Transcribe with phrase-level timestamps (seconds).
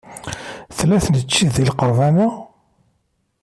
[0.77, 2.27] Tella tneččit deg lqerban-a?